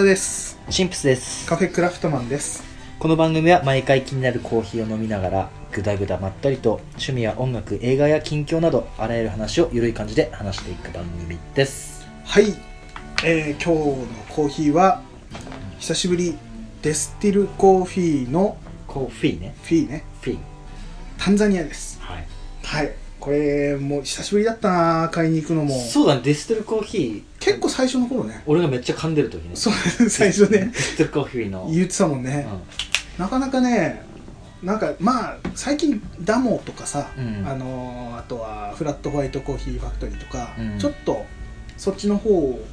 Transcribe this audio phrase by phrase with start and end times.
[0.00, 0.58] 山田です。
[0.70, 1.46] シンプスです。
[1.46, 2.64] カフェクラフトマンです。
[2.98, 12.06] この番組は毎回気になるコーヒーを飲みながらぐだぐだまったりと趣味や音楽映画や近況などあらゆる話をゆるい感じで話していく番組です。
[12.24, 12.54] はい、
[13.24, 15.02] えー、今日のコーヒーは
[15.78, 16.38] 久しぶり
[16.80, 18.56] デスティルコーヒーの
[18.86, 19.54] コーフィーね。
[19.62, 20.04] フィーね。
[20.22, 20.38] フィー。
[21.18, 22.00] タンザニアです。
[22.00, 22.26] はい。
[22.62, 25.78] はいこれもう久しぶりだったな買いに行くのも。
[25.78, 27.22] そうだねデステルコーヒー。
[27.38, 28.42] 結構最初の頃ね。
[28.46, 29.50] 俺がめっちゃ噛んでる時ね。
[29.54, 29.72] そう
[30.08, 30.70] 最初ね。
[30.72, 31.70] デステルコーヒーの。
[31.70, 32.46] 言ってたもんね、
[33.18, 34.02] なかなかね
[34.62, 37.46] なんかまあ最近ダモとかさ、うん。
[37.46, 40.78] あのーあとはフラットホワイトコーヒーファクトリーとか、うん。
[40.78, 41.24] ちょっと
[41.76, 42.66] そっちの方を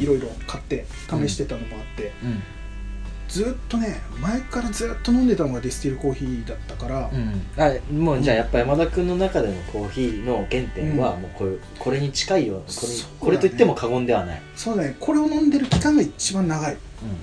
[0.00, 2.42] いろいろ買って試してたのもあって、うんうん
[3.32, 11.22] ずっとね前からずっと飲んでたのがディスティルコーヒーだったから、うん、あもうじゃあやっぱ山田君の中でのコーヒーの原点はうん。
[11.22, 13.02] もうこれこれに近いよこれ,、そうだね。
[13.18, 14.96] これと言っても過言ではない、そうだね。
[15.00, 16.76] これを飲んでる期間が一番長い、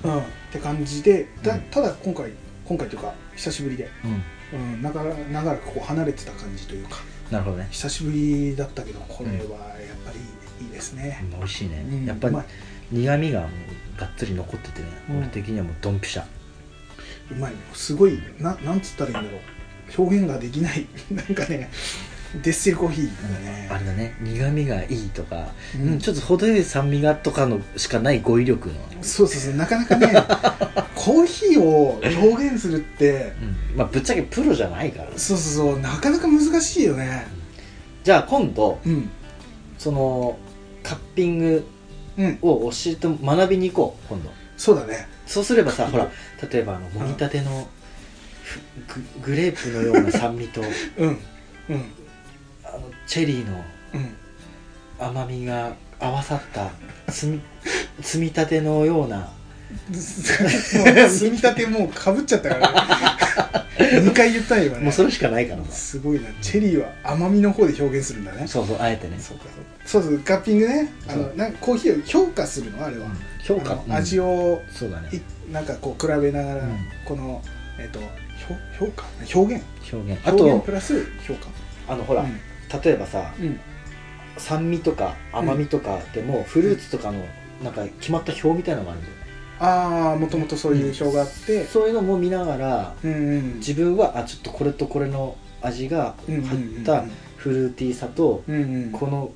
[0.04, 0.12] うん。
[0.12, 1.60] うん、って感じでだうん。
[1.70, 2.32] ただ今回
[2.64, 3.88] 今回というか久しぶりで、
[4.52, 4.58] うん。
[4.58, 6.96] うん、長ら長らくこう離れてた感じというか
[7.30, 9.46] なるほどね、久しぶりだったけどこれはやっ
[10.04, 10.10] ぱ
[10.58, 12.04] りいいですね、美味しいね、うん。
[12.04, 12.36] やっぱり
[12.90, 15.18] 苦味がもうがっつり残っててね、うん。
[15.18, 16.24] 俺的にはもうドンピシャ。
[17.30, 17.58] うまいね。
[17.74, 19.40] すごいななんつったらいいんだろう。
[19.98, 20.86] 表現ができない。
[21.10, 21.70] なんかね
[22.42, 24.14] デッセルコーヒーだね、あれだね。
[24.20, 25.92] 苦味がいいとか、うん。
[25.92, 29.54] うんちょっと程よい酸味がとかのしかない語彙力の、そうそうそう。
[29.54, 30.12] なかなかね
[30.94, 33.32] コーヒーを表現するって
[33.72, 33.76] うん。
[33.76, 35.08] まあぶっちゃけプロじゃないから。
[35.16, 35.80] そうそうそう。
[35.80, 37.26] なかなか難しいよね。
[38.04, 39.10] じゃあ今度うん。
[39.76, 40.38] その
[40.84, 41.79] カッピングうん
[42.42, 44.30] を教えて学びに行こう今度。
[44.56, 45.08] そうだね。
[45.26, 47.68] そうすればさほらグ例えばあのもぎたての
[48.42, 48.60] ふ
[49.22, 50.60] ググレープのような酸味と
[50.98, 51.18] うん。
[51.68, 51.84] うん。
[52.64, 53.64] あのチェリーの
[53.94, 54.16] うん。
[54.98, 56.70] 甘みが合わさった
[57.10, 57.40] 積み
[58.02, 59.30] 積み立てのような。
[59.92, 64.80] 積み立てもうかぶっちゃったからね2回言ったんよね。
[64.80, 65.72] もうそれしかないからさ。
[65.72, 66.28] すごいな。
[66.40, 68.46] チェリーは甘みの方で表現するんだね。
[68.46, 69.18] そうそうあえてね。
[69.18, 69.44] そうか
[69.84, 70.92] そうそうそうカッピングね。
[71.08, 73.08] あのなんかコーヒーを評価するのあれは、
[73.42, 73.72] 評価。
[73.72, 75.08] あの味をそうだね。
[75.12, 76.78] いなんかこう比べながら、うん。
[77.04, 77.42] この
[77.78, 78.00] えっ、と
[78.78, 79.06] 評評価？
[79.34, 79.64] 表現？
[79.92, 80.28] 表現。
[80.28, 81.48] あと表現プラス評価。
[81.88, 82.30] あのほら、うん。
[82.82, 83.60] 例えばさうん。
[84.36, 87.24] 酸味とか甘みとかでも、フルーツとかの
[87.62, 89.19] なんか決まった表みたいなのがあるんだよね
[89.60, 91.64] ああもともとそういう表があって。
[91.66, 97.04] そういうのも見ながらうんうん自分はあちょっとこれとこれの味が入った
[97.36, 98.90] フルーティーさと、うんうん。
[98.92, 99.32] この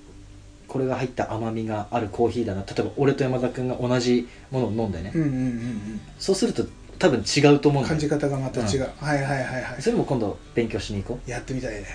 [0.67, 2.63] これが入った甘みがあるコーヒーだな。
[2.63, 6.65] 例えば俺と山田君が同じものを飲んでね、うんうんうんそうすると
[6.99, 9.83] 多分違うと思ううんん感じ方がまた違う、はいはいはいはい。
[9.83, 11.87] それも今度勉強しに行こやってみたいね。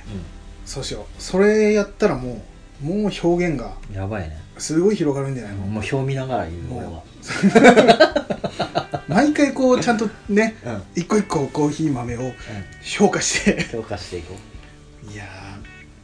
[0.65, 1.21] う、そうしよう。
[1.21, 2.41] それやったらも
[2.83, 3.73] うもう表現が。
[3.89, 7.03] うん、やばいねすごい広がるんじゃないの、もう表見ながら言うもう俺は。
[9.07, 12.31] 毎回こうちゃんとねうん、うん、一個一個コーヒー豆を
[12.83, 13.65] 評価して。
[13.71, 14.35] 強化していこ
[15.11, 15.25] いや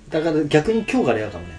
[0.10, 1.54] うだから逆に今日からやるかもね。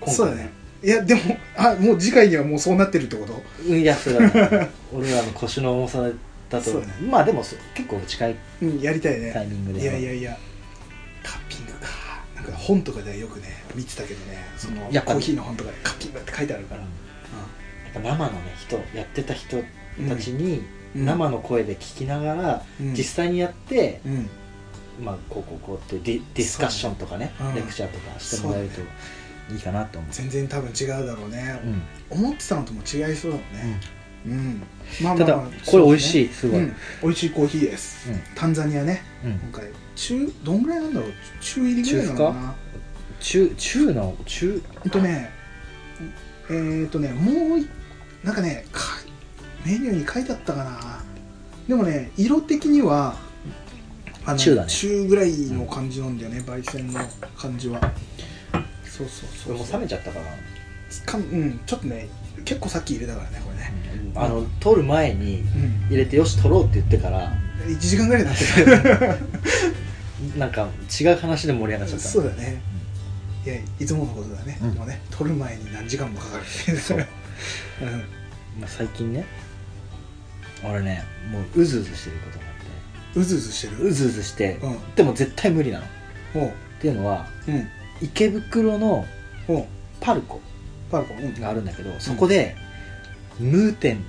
[0.00, 0.50] 今回そうだね。
[0.82, 1.20] いやでも
[1.56, 3.42] あもう次回にはもうそうなってるってこと？
[3.68, 4.70] うんいやそれはね。
[4.92, 6.02] 俺らの腰の重さ
[6.48, 6.86] だと、ね。
[7.08, 9.30] まあでもそ結構近いうんやりたいね。
[9.32, 9.82] タイミングで。
[9.82, 10.36] いやいやいや。
[11.22, 11.69] カッピング。
[11.69, 11.69] か
[12.42, 16.88] なんか本とかではよくね見てたけどねそのやっぱコーヒーの本とかでカッピングって書いてあるから、やっ
[17.94, 19.58] ぱ生のね人やってた人
[20.08, 20.58] たちに
[20.94, 21.04] うん。
[21.06, 22.94] 生の声で聞きながら、うん。
[22.94, 24.28] 実際にやって、うん。
[25.04, 28.80] まあこうこうこうってディディスカッションとかねレクチャーとかしてもらえると
[29.54, 30.10] いいかなと思う。
[30.12, 31.60] 全然多分違うだろうね。
[32.10, 32.18] う、ん。
[32.18, 33.80] 思ってたのとも違いそうだもんね。
[34.26, 34.62] うん、
[35.02, 38.20] まあただこれ美味しいすごい、うん、美味しいコーヒーです、うん。
[38.34, 39.32] タンザニアねうん。
[39.32, 41.12] 今回中どんぐらいなんだろう？
[41.42, 42.54] 中入りぐらいなのかな？
[43.20, 44.16] 中中の？
[44.24, 44.62] 中？
[44.80, 45.30] ほんとね
[46.48, 47.68] えー、とねもうい
[48.24, 48.80] なんかねか
[49.66, 51.04] メニューに書いてあったかな？
[51.68, 53.14] でもね色的には
[54.24, 54.68] あの中だね。
[54.68, 57.00] 中ぐらいの感じなんだよね、焙煎の
[57.36, 57.80] 感じは。
[58.84, 59.52] そうそうこそう。
[59.52, 60.26] れもう冷めちゃったかな、
[61.06, 62.08] かんうんちょっとね
[62.44, 63.72] 結構さっき入れたからねこれね。
[64.16, 65.86] あの取る前にうん。
[65.88, 67.30] 入れてよし取ろうって言ってから。
[67.66, 68.70] 1時間ぐらいになってた
[70.36, 70.68] なんか
[71.00, 72.08] 違う話で盛り上がっちゃった。
[72.08, 72.62] そうだね。
[73.44, 74.74] いやいつものことだね、うん。
[74.74, 77.84] でもね取る前に何時間もかかるう。
[77.84, 77.98] ん。
[78.60, 79.24] まあ、最近ね
[80.62, 82.50] 俺ねもううずうずしてることがあっ
[83.16, 83.76] うずうずしてる？
[83.78, 84.94] てうずうずして、うん。
[84.94, 85.84] でも絶対無理なの。
[85.84, 85.88] っ
[86.34, 87.68] おうていうのはうん。
[88.02, 89.06] 池袋の
[89.48, 89.64] おう。
[90.00, 90.40] パルコ
[90.90, 91.14] パルコ。
[91.14, 91.40] うん。
[91.40, 92.56] があるんだけどそこで、
[93.38, 94.04] ムー店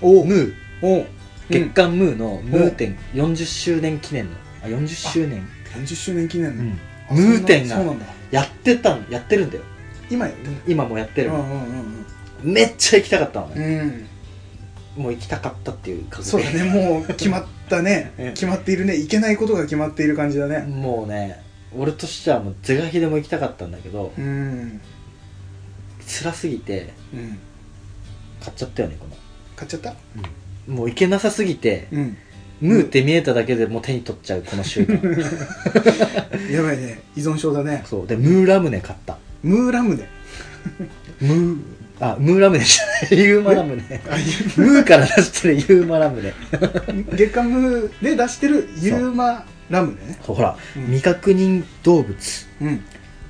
[0.00, 0.24] おう。
[0.24, 0.54] ムー。
[0.82, 1.06] おう。
[1.50, 4.36] 月刊ムーのムー店40周年記念の。
[4.62, 5.48] あ40周年？
[5.74, 6.64] 40周年記念の、
[7.10, 8.06] ムー店がそうなんだ。
[8.30, 9.62] やってたんやってるんだよ。
[10.10, 11.30] 今やってんだ今もやってる。
[11.30, 12.04] うんうんうん
[12.40, 14.06] めっちゃ行きたかったのね、
[14.96, 15.02] うん。
[15.02, 18.12] もう行きたかったっていう感じそうだねもう決まったね。
[18.18, 18.28] うん。
[18.34, 18.94] 決まっているね。
[18.94, 20.60] いけないことが決まっている感じだね。
[20.60, 21.42] もうね
[21.76, 24.80] 俺としてはもう是が非でも行きたかったんだけどうん。
[26.06, 27.38] 辛すぎてうん。
[28.40, 29.06] 買っちゃったよねこ
[29.56, 29.90] 買っちゃった？
[30.68, 32.16] の、もう行けなさすぎて、うん
[32.60, 34.98] ムーって見えただけでもう手に取っちゃうこの習慣
[36.52, 37.00] やばいね。
[37.16, 37.82] 依存症だね。
[37.86, 38.06] そう。
[38.06, 39.18] でムーラムネ買った。
[39.42, 40.08] ムーラムネ。
[41.20, 41.58] ムー
[42.00, 43.26] あムーラムネじゃない。
[43.26, 44.00] ユーマラムネ。
[44.08, 44.16] あ
[44.56, 46.32] ムーから出してるユーマラムネ。
[47.12, 50.06] 月刊ムーで出してるユーマラムネ？
[50.06, 50.84] ねそうほら、うん。
[50.86, 52.16] 未確認動物。
[52.60, 52.84] うん。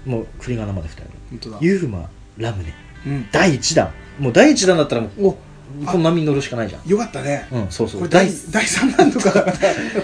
[0.07, 1.03] もう振り仮名まで2人。
[1.31, 1.59] 本当だ。
[1.61, 2.75] ユーマラムネ。
[3.07, 3.27] うん。
[3.33, 3.91] 第1弾。
[4.19, 5.39] もう第1弾だったらもうお
[5.87, 6.89] この波に乗るしかないじゃん。
[6.89, 7.47] よかったね。
[7.53, 8.01] うんそうそう。
[8.01, 9.55] これ第第第3弾とかだっ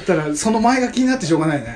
[0.06, 1.75] たらその前が気になってしょうがないね。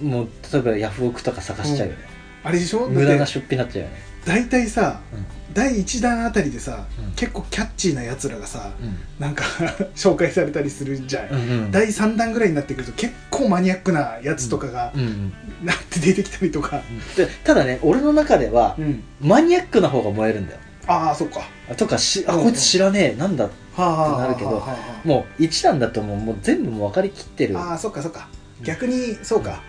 [0.00, 1.98] うんもう例えばヤフオクとか探しちゃうよね、
[2.44, 2.88] あれでしょ？
[2.88, 3.96] 無駄な出費になっちゃうよね。
[4.24, 5.26] 大体さうん。
[5.54, 7.12] 第1弾あたりでさうん。
[7.12, 8.70] 結構キャッチーなやつらがさ
[9.18, 9.44] うなんか
[9.96, 11.28] 紹介されたりするじゃん。
[11.28, 11.36] んう
[11.68, 15.32] ん第3弾ぐらいになってくると結構マニアックなやつとかがうんうん
[15.64, 16.82] なって出てきたりとか。
[17.16, 19.02] でただね俺の中ではうん。
[19.20, 21.42] マニアックな方が燃えるんだよああそっか。
[21.76, 22.42] とかしあうん。
[22.44, 24.66] こいつ知らねえなんだはあはあはあなるけど
[25.04, 27.56] もう一弾だともうもう全部もう分かりきってる。
[27.56, 28.28] ああそっかそっか。
[28.62, 29.62] 逆にそうか。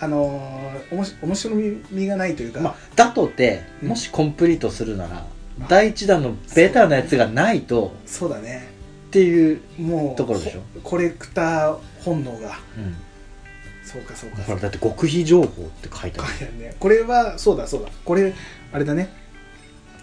[0.00, 1.54] あのー、おもし面白
[1.90, 3.88] みがないというか、まあ、だとてうん。
[3.90, 5.24] もしコンプリートするなら、
[5.68, 8.68] 第一弾のベターなやつがないとそうだね。
[9.08, 10.60] っていう、もうところでしょ？
[10.82, 12.58] ココレクター本能が。
[12.76, 12.96] うん、
[13.84, 14.42] そうかそうか。
[14.42, 16.28] ほらだって極秘情報って書いてある。
[16.30, 16.74] 書いてあるね。
[16.80, 17.88] これはそうだそうだ。
[18.04, 18.34] これ
[18.72, 19.08] あれだね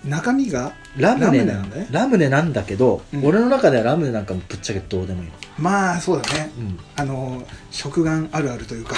[0.03, 1.87] 中身がラムネなラムネなんんだね。
[1.91, 3.25] ラムネなんだけど、うん。
[3.25, 6.51] 俺の中ではラムネなんかもぶっちゃけどうでもいいの、まあそうだね。
[6.57, 6.79] うん。
[6.95, 8.95] あのー食玩あるあるというか。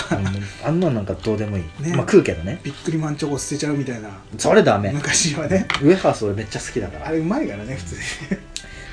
[0.66, 1.96] あんなんなんかどうでもいい、ね。
[1.96, 2.60] まあ食うけどね。
[2.64, 4.10] ビックリマンチョコ捨てちゃうみたいな。
[4.38, 4.92] それダメ。
[4.92, 5.68] 昔はね。
[5.82, 7.08] ウエハース俺めっちゃ好きだから。
[7.08, 7.96] あれうまいからね普通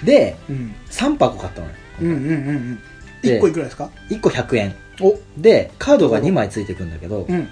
[0.05, 0.75] でにうん。
[0.91, 2.79] 3箱買ったのよ、うんうんうんうん。
[3.23, 4.75] で1個いくらですか？1個100円。
[5.01, 5.17] お。
[5.37, 7.49] でカードが2枚ついてくんだけど、うん。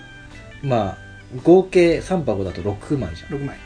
[0.63, 0.99] まあ
[1.45, 3.39] 合計3箱だと6枚じゃん。
[3.39, 3.57] 6枚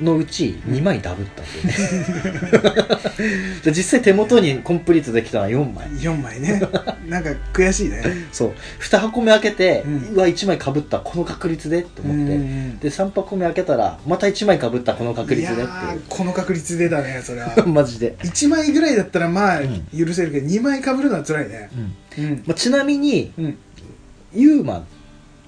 [0.00, 3.60] のうち2枚ダブったんだよね。
[3.64, 5.86] で実際手元にコンプリートできたのは4枚。
[5.88, 6.60] 4枚ね。
[7.08, 8.02] なんか悔しいね。
[8.32, 8.52] そう。
[8.80, 17.54] 2箱目開けて、ううんわ1枚かぶったこの確率でって思って、うんで3箱目開けたらまた1枚かぶったこの確率でっていやーこの確率でだねそれは。
[17.66, 20.06] マジで、1枚ぐらいだったらまあうん。
[20.06, 21.70] 許せるけど2枚かぶるのは辛いね。
[22.18, 22.24] うん。
[22.24, 22.42] うん。
[22.46, 23.56] まあ、ちなみにうん。
[24.34, 24.84] ユーマ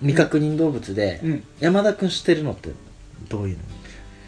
[0.00, 1.42] 未確認動物で、うん。
[1.58, 2.70] 山田君知ってるのって
[3.28, 3.62] どういうの？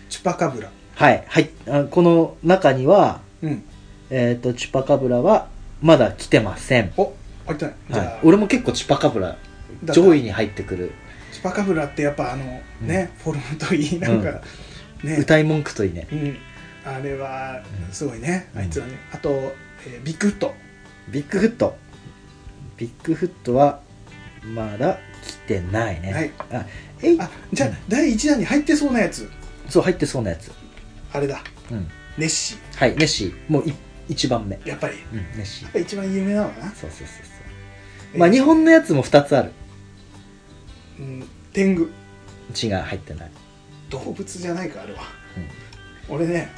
[0.08, 0.70] チュパカブラ。
[0.94, 1.24] はい。
[1.26, 1.50] はい。
[1.68, 3.64] あこの中にはうん。
[4.10, 5.48] えっ、とチュパカブラは
[5.82, 7.12] まだ来てません、お
[7.46, 9.36] あいたねじゃあ、はい、俺も結構チュパカブラ
[9.84, 10.92] だ上位に入ってくる。
[11.32, 12.44] チュパカブラってやっぱあの
[12.80, 14.40] ね、フォルムといいなんか、
[15.04, 15.16] ね。
[15.18, 16.08] 歌い文句といいね。
[16.10, 16.36] うん。
[16.84, 17.92] あれはうん。
[17.92, 18.60] すごいね、うん。
[18.60, 18.94] あいつはね。
[19.12, 19.30] あと、
[19.86, 20.54] えービッグフット。
[21.08, 21.76] ビッグフット。
[22.76, 23.80] ビッグフットは
[24.42, 26.32] まだ来てないね、はい。
[26.50, 26.66] あ
[27.02, 27.20] えい。
[27.20, 29.30] あじゃあ、第1弾に入ってそうなやつ
[29.68, 30.50] そう入ってそうなやつ。
[31.12, 31.42] あれだ。
[31.70, 31.88] うん。
[32.16, 33.34] ネッシはいネッシー。
[33.52, 33.74] もうい
[34.08, 34.56] 一番目。
[34.56, 34.94] ーやっぱり。
[34.98, 35.68] やうんネッシー。
[35.68, 37.12] っぱ一番有名なのかな、そうそうそうそ
[38.14, 38.18] う。
[38.18, 39.52] まあ日本のやつも2つある。
[40.98, 41.88] うん、天狗。
[42.54, 43.30] 血が入ってない。
[43.90, 45.00] 動物じゃないかあれは、
[46.08, 46.48] 俺ね。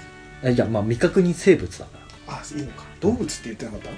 [0.42, 1.90] えじゃあまあ未確認生物だか
[2.28, 2.84] あいいのか。
[3.00, 3.88] 動物って言ってなかった？
[3.88, 3.94] ら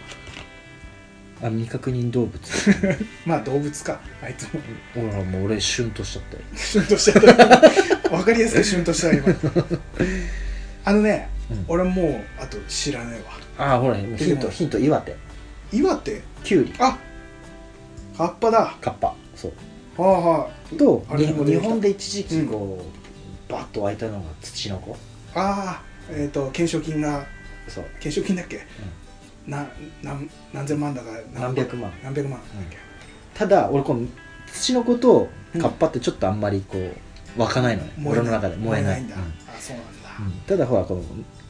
[1.42, 2.40] あ未確認動物。
[3.26, 4.00] まあ動物か。
[4.22, 4.60] あいつも。
[4.94, 6.42] ほらもう俺シュンとしちゃったよ。
[6.54, 8.10] シュンとしちゃった。
[8.14, 9.26] わかりやすくシュンとした今。
[10.84, 11.64] あのね、うん。
[11.66, 13.20] 俺もうあと知らないわ。
[13.58, 15.16] ああほらヒントヒント岩手。
[15.72, 16.22] 岩手？
[16.44, 16.74] キュウリ。
[16.78, 16.96] あ
[18.16, 18.76] カッパだ。
[18.80, 19.14] カッパ。
[19.34, 20.02] そう。
[20.02, 21.62] はあはとあれにも出てきた。
[21.64, 22.84] 日本で一時期こ
[23.48, 24.96] う、バッと湧いたのが土の子。
[25.34, 27.26] あああえっ、と懸賞金が
[27.68, 27.84] そう。
[27.94, 28.66] 懸賞金だっけ、
[29.46, 29.66] な
[30.02, 31.92] 何何千万だか何百万。
[32.02, 32.40] 何百万、
[33.34, 34.06] ただ俺この
[34.46, 35.28] ツチノコと
[35.58, 38.22] カッパってちょっとあんまりこう湧かないのね、燃えない。
[38.22, 38.56] 俺の中で。
[38.56, 39.02] 燃えない。
[39.02, 39.22] んだ、うん。
[39.22, 39.26] あ
[39.58, 40.10] そうなんだ。
[40.20, 41.02] うんただほらこの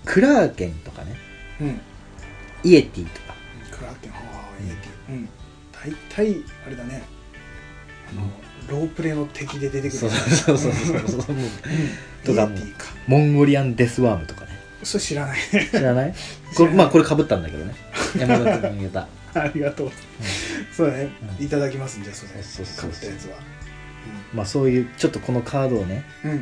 [0.05, 1.17] クラーケンとかね。
[1.61, 1.81] うん、
[2.65, 3.35] イエティとか。
[3.71, 5.13] クラーケンはあイエティ。
[5.15, 5.29] うん。
[5.73, 7.03] 大体あれだね。
[8.11, 11.37] あの、ロープレの敵で出てくるそうそうそうそうそう。
[12.25, 12.87] とかイエティか。
[13.09, 14.52] モンゴリアンデスワームとかね
[14.83, 15.39] それ知らない。
[15.53, 16.15] ね 知らない。
[16.75, 17.75] まあこれかぶったんだけどね。
[18.19, 19.09] 山田君が言った。
[19.35, 19.91] ありがとう、
[20.77, 21.09] そうだね、
[21.39, 21.45] うん。
[21.45, 22.43] いただきますんじゃあそれ。
[22.43, 23.37] そうそうそう買ったやつは。
[24.35, 26.41] まあそういうちょっとこのカードをねうん、うん、い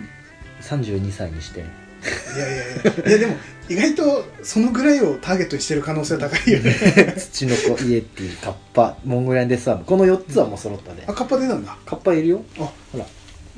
[0.63, 1.61] 32歳にして。
[1.61, 3.09] やいやいや。
[3.09, 3.37] いやでも
[3.69, 6.75] 意外とそのぐらいをターゲットにしてる可能性は高いよね。
[7.17, 9.85] 土の子イエティカッパモンゴリアンデスワーム。
[9.85, 11.77] この4つはもう揃ったで、あカッパ出たんだ。
[11.87, 12.45] カッパいるよ。
[12.59, 12.71] あ。
[12.93, 13.05] ほら。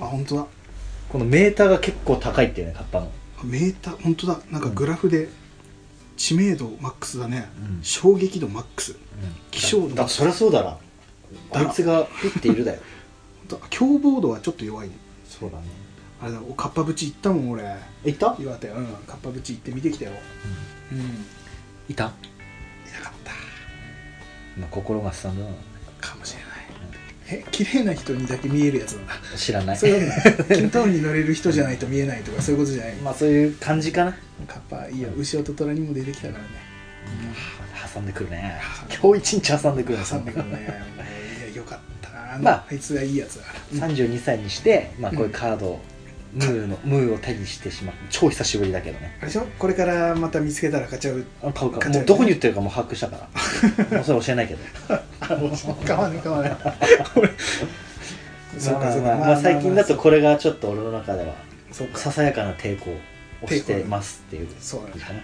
[0.01, 0.47] あ本当だ。
[1.09, 3.11] このメーターが結構高いっていうねカッパの
[3.45, 4.41] メーター本当だ。
[4.51, 5.29] なんかグラフで
[6.17, 7.83] 知名度マックスだね、うん。
[7.83, 8.97] 衝撃度マックス。
[9.51, 10.79] 希少度だそりゃそうだろ
[11.53, 12.81] あいつがピッているだよ。
[13.49, 14.95] ほんと凶暴度はちょっと弱いね。
[15.27, 15.65] そうだね。
[16.21, 17.65] あれだおかっぱぶち行ったもん俺。
[18.05, 18.37] いた？
[18.39, 18.69] 岩手。
[18.69, 18.87] うん。
[19.07, 20.13] かっぱぶち行って見てきたよ。
[20.93, 20.99] うん。
[20.99, 23.33] いいた、なかった。
[24.59, 25.51] まあ、心がすさんだな。
[26.01, 26.52] かもしれない
[27.33, 29.15] え綺麗な人にだけ見えるやつなんだ。
[29.37, 29.77] 知らない。
[29.77, 32.95] そういうことキントーンに乗れる人じゃないと見えないとかそういうことじゃない。
[32.97, 35.09] まあそういう感じかな、カッパいいよ。
[35.17, 36.49] 牛尾と虎にも出てきたからね。
[37.95, 38.61] 挟んでくるね。
[39.03, 40.05] 今日一日挟んでくるね。
[40.09, 40.69] 挟んでくるね。
[41.47, 42.39] いやよかったな。
[42.41, 43.89] まああいつがいいやつだから。
[43.89, 45.81] 32歳にして、まあ、こういうカードを、
[46.33, 47.95] ムーのムーを手にしてしまう。
[48.11, 49.17] 超久しぶりだけどね。
[49.19, 49.47] あれでしょ？
[49.59, 51.25] これからまた見つけたら買っちゃう？
[51.43, 51.79] あ買うか。
[51.79, 53.29] 買っちゃうもうどこに売ってるかもう把握したから。
[53.99, 54.61] もうそれ教えないけど。
[55.21, 55.37] 買
[55.97, 56.57] わない買わない
[57.17, 57.31] 俺
[58.59, 59.09] そう まあかそうか。
[59.09, 61.35] まあまあ最近だとこれがちょっと俺の中では
[61.71, 61.99] そうか。
[61.99, 62.91] ささやかな抵抗
[63.43, 64.49] をしてますっていう。
[64.61, 64.93] そうだね。
[64.93, 65.21] 感じかな、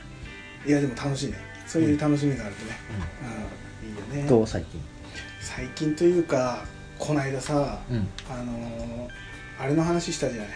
[0.67, 1.39] いやでも楽しいね。
[1.67, 2.73] そういう楽しみがあるとね、
[3.83, 4.29] うん、いいよね。
[4.29, 4.81] どう最近？
[5.41, 6.65] 最近というか
[6.99, 8.09] この間さうん。
[8.31, 9.09] あのー
[9.61, 10.49] あれの話したじゃない？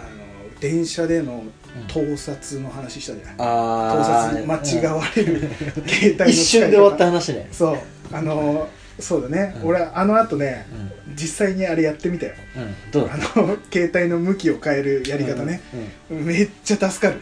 [0.00, 0.10] あ
[0.54, 1.44] の電車での
[1.88, 5.40] 盗撮の話したじゃない、盗あ撮に間違うわれる
[5.86, 7.48] 携帯の一瞬で終わった話ね。
[7.50, 7.78] 方そう。
[8.12, 9.68] あのーそうだね、うん。
[9.68, 10.66] 俺あの後ね
[11.06, 11.16] うん。
[11.16, 12.34] 実際にあれやってみたよ。
[12.56, 12.90] うん。
[12.90, 15.62] どうだあの携帯の向きを変えるやり方ね、
[16.10, 16.24] うん。
[16.26, 17.18] めっちゃ助かる。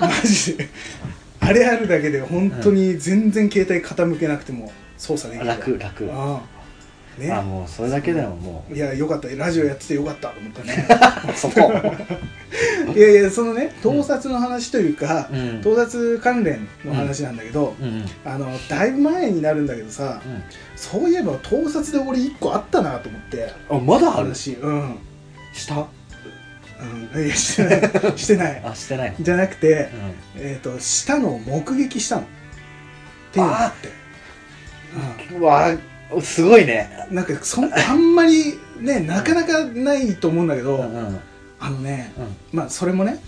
[0.00, 0.68] マジで。
[1.38, 5.48] あれあるだけで本当に全然携帯傾けなくても操作できる。
[5.48, 6.10] わ楽楽。
[6.12, 6.53] ああ
[7.18, 7.32] ね。
[7.32, 9.28] あもうそれだけでももいやよかった。
[9.28, 10.28] ラジオやっててよかった。
[10.28, 10.88] と思ったね。
[11.32, 11.72] う そこ。
[12.94, 15.60] いやいやそのね盗撮の話というか、うん。
[15.62, 17.86] 盗撮関連の話なんだけど、うん。
[17.88, 20.20] うんあのだいぶ前になるんだけどさ、
[20.76, 23.52] そういえば盗撮で俺1個あったなと思って。
[23.70, 24.28] あまだある？
[24.28, 24.52] 話。
[24.52, 24.96] うん、
[25.52, 25.86] した？
[27.14, 28.18] うん、いやしてない。
[28.18, 28.62] してない。
[28.64, 29.14] あしてない。
[29.18, 29.88] じゃなくて、う
[30.36, 32.22] えっ、としたのを目撃したの。
[32.22, 32.24] っ
[33.32, 33.88] ていうのがあって。
[35.36, 35.74] んうわ
[36.20, 37.06] すごいね。
[37.10, 41.20] うん、なんかそんあんまりねなかなかないと思うんだけど、うんうん。
[41.60, 42.58] あのねうん。
[42.58, 43.20] まあそれもね、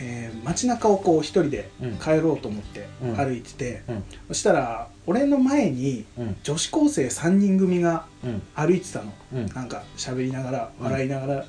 [0.00, 1.96] えー街中をこう一人でうん。
[1.96, 3.16] 帰ろうと思ってうん。
[3.16, 4.04] 歩いてて、うん。
[4.28, 6.36] そしたら俺の前にうん。
[6.42, 8.42] 女子高生3人組がうん。
[8.54, 9.12] 歩いてたの。
[9.34, 9.46] うん。
[9.46, 10.84] なんか喋りながらうん。
[10.86, 11.44] 笑いながら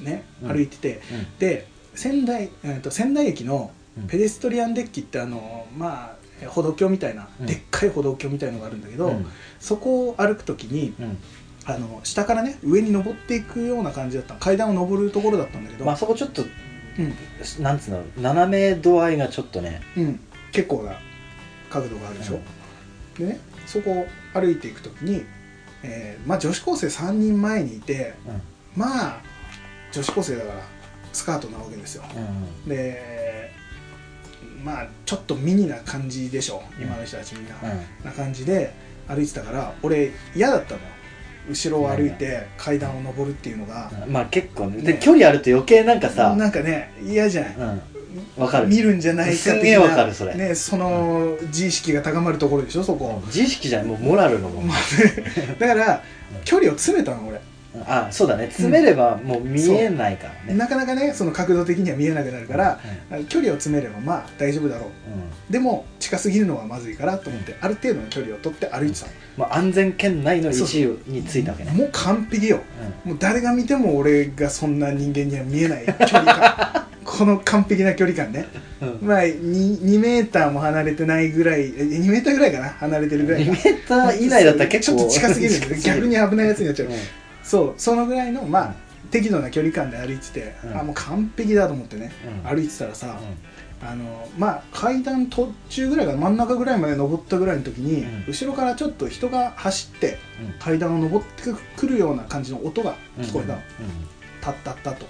[0.00, 0.52] ね、うん。
[0.52, 1.00] 歩いてて。
[1.38, 4.06] で仙台、えー、と仙台駅のうん。
[4.08, 7.46] ペデストリアンデッキってあのまあ歩道橋みたいな、うん。
[7.46, 9.26] でっかい歩道橋みたいのがあるんだけど、うん。
[9.60, 11.18] そこを歩く時にうん。
[11.66, 14.40] あの下からね上に登っていくような感じだったの。
[14.40, 17.62] 階段を登るところだったんだけど、まあそこちょっとうん。
[17.62, 20.20] なんつうの斜め度合いがちょっとねうん、
[20.52, 20.98] 結構な
[21.70, 22.38] 角度があるでしょ、
[23.18, 25.24] でねそこを歩いていく時に、
[25.82, 28.42] えーまあ、女子高生3人前にいてうん。
[28.76, 29.22] まあ
[29.90, 30.60] 女子高生だから
[31.14, 32.04] スカートなわけですよ。
[32.14, 32.68] うん。
[32.68, 33.23] で
[34.64, 36.80] まあちょっとミニな感じでしょう。
[36.80, 38.04] ん今の人たちみんな、うん。
[38.04, 38.72] な感じで
[39.06, 40.86] 歩いてたから俺嫌だったのよ。
[41.50, 44.78] 後ろを歩いて階段を登るっていうのが、まあ結構ね。
[44.78, 44.92] ね。
[44.94, 47.82] で距離あると余計なんかさなんかね嫌じゃない、うん。
[48.42, 48.68] わかる。
[48.68, 50.34] 見るんじゃないか的すんげえわかなるそれ。
[50.34, 53.88] ね、その自意識が高まるところでしょそこ、自意識じゃない。
[53.88, 54.68] もうモラルのもん。
[55.58, 56.02] だから
[56.44, 57.40] 距離を詰めたの俺
[57.86, 58.46] あそうだね。
[58.46, 60.54] 詰めればもう見えないからね。
[60.54, 62.80] なかなかねその角度的には見えなくなるから、
[63.12, 63.24] うん。
[63.26, 64.88] 距離を詰めればまあ大丈夫だろう。
[64.88, 65.52] うん。
[65.52, 69.06] でも近すぎるのはまずいからと思って、ある程度の距離を取って歩いてた。
[69.06, 71.72] の、まあ安全圏内の位置についたわけね。
[71.72, 72.60] もう完璧よ。
[73.04, 76.84] もう誰が見ても俺がそんな人間には見えない距離感。
[77.04, 78.46] この完璧な距離感ね。
[78.80, 78.88] うん。
[78.88, 82.68] うんまあ 2, 2メーターも離れてないぐらいえ2メーターぐらいかな？
[82.70, 86.94] 離れてるぐらい2かメーター以内だったら結構ちょっと近すぎるんだよ 逆に危ないやつになっちゃう、うん
[87.44, 88.74] そうそのぐらいのまあ
[89.10, 90.78] 適度な距離感で歩いてて、うん。
[90.78, 92.10] あもう完璧だと思ってね、
[92.48, 92.56] うん。
[92.56, 93.20] 歩いてたらさ、
[93.82, 98.24] あのまあ階段途中ぐらいから真ん中ぐらいまで登ったぐらいの時に、うん。
[98.26, 100.18] 後ろからちょっと人が走って
[100.58, 101.42] 階段を登って
[101.76, 103.58] くるような感じの音が聞こえたの、
[104.40, 105.06] タッタッタと。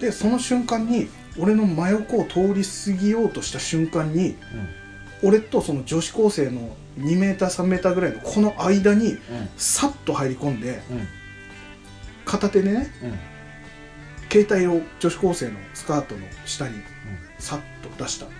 [0.00, 4.36] でその瞬間に俺の真横を通り過ぎようとした瞬間に
[5.22, 9.16] 俺とその女子高生の2メーター3メーターぐらいのこの間に
[9.56, 10.82] さっと入り込んで
[12.24, 12.90] 片手でね
[14.30, 16.74] 携帯を女子高生のスカートの下に
[17.38, 17.60] さっ
[17.96, 18.36] と出したのよ。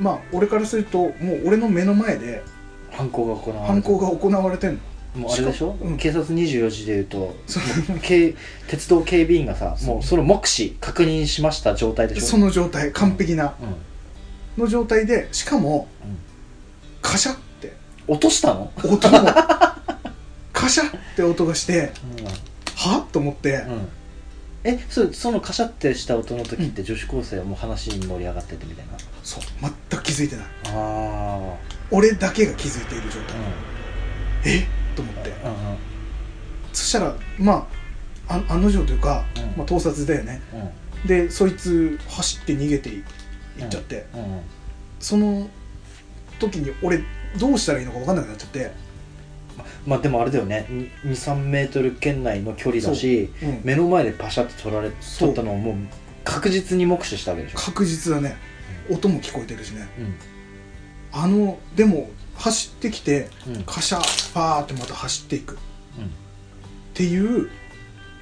[0.00, 2.42] まあ俺からするともう俺の目の前で
[2.90, 4.78] 犯行が行われ犯行が行われてんの。
[5.22, 5.76] もうあれでしょ？
[5.80, 5.96] うん。
[5.96, 7.60] 警察24時でいうとそ
[8.02, 8.34] 警
[8.68, 12.26] 鉄道警備員がさもうその目視確認しました状態でしょ？
[12.26, 13.54] その状態完璧な。
[14.58, 14.64] うん。
[14.64, 16.16] の状態でしかもうん
[17.04, 17.76] カシャって。
[18.08, 18.72] 落としたの？
[18.78, 19.18] 音も
[20.52, 21.92] カシャって音がして
[22.76, 23.56] はっと思って。
[23.56, 23.88] うん。
[24.64, 28.92] えそそのカシャってした音の時って女子高生はもう話に盛り上がっててみたいな？
[29.22, 29.42] そう。
[29.60, 30.46] 全く気づいてない。
[30.66, 31.56] あ
[31.90, 33.24] 俺だけが気づいている状あ
[34.42, 35.28] 態、えと思って。
[35.28, 35.78] うんうん。
[36.72, 37.68] そしたらま
[38.28, 39.42] ああ案の定というか、うん。
[39.58, 40.40] まあ、盗撮だよね。
[40.54, 41.06] うん。
[41.06, 43.04] でそいつ走って逃げていいっ
[43.68, 44.40] ちゃって、うんうん。
[45.00, 45.48] その
[46.38, 47.00] 時に俺
[47.38, 48.70] どうしたらいいのか分かんなくなっちゃって、
[49.86, 50.66] まあでもあれだよね。
[51.04, 53.46] 23メートル圏内の距離だしう。
[53.46, 53.60] ん。
[53.64, 55.74] 目の前でパシャって取られ取ったのをもう
[56.24, 57.58] 確実に目視したわけでしょ。
[57.58, 58.36] 確実だね
[58.90, 59.88] 音も聞こえてるしね。
[59.98, 60.14] うん。
[61.12, 63.62] あのでも走ってきてうん。
[63.64, 63.98] カシャ
[64.32, 65.54] パーってまた走っていく。
[65.54, 65.56] っ
[65.98, 66.10] うん。
[66.94, 67.50] ていう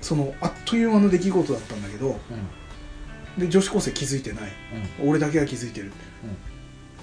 [0.01, 2.19] そのあっという間の出来事だったんだけど
[3.39, 4.51] で女子高生気づいてない。
[5.05, 5.93] 俺だけが気づいてる、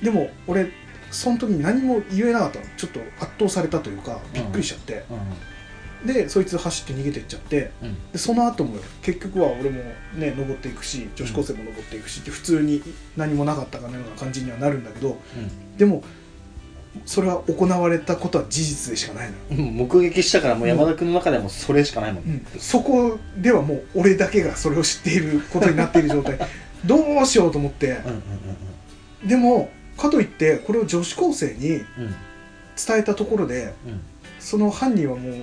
[0.03, 0.69] でも俺
[1.11, 2.65] その時に何も言えなかったの。
[2.77, 5.17] ちょっと圧倒されたというかびっくりしちゃって、うん。
[5.17, 6.13] うん。
[6.13, 8.11] でそいつ走って逃げてっちゃってうん。
[8.11, 9.81] でその後も結局は俺も
[10.15, 12.81] ね登っていくし女子高生も登っていくしって普通に
[13.17, 15.17] 何もなかったかのような感じにはなるんだけど
[15.77, 16.03] でも
[17.05, 22.43] それは行われたことは事実でしかないの目撃したからもう山田君の中でもそれしかないもんね。
[22.57, 26.39] そこではもう俺だけがそれを知っていることになっている状態。
[26.85, 27.89] どうしようと思って。
[27.89, 28.13] うんうん
[29.21, 29.27] うん。
[29.27, 31.83] でもかといってこれを女子高生にうん。
[31.83, 32.15] うん
[32.87, 33.99] 伝えたところでうん。
[34.39, 35.33] その犯人はもう